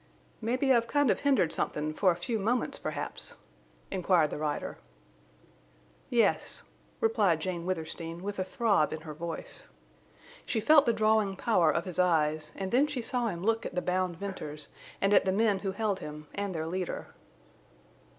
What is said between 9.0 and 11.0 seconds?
her voice. She felt the